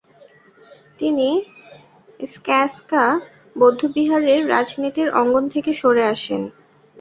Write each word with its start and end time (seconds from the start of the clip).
তিনি 0.99 1.27
সা-স্ক্যা 2.33 3.05
বৌদ্ধবিহারের 3.55 4.41
রাজনীতির 4.49 5.09
অঙ্গন 5.11 5.43
থেকে 5.49 5.71
সরে 5.73 6.03
আসেন। 6.05 6.41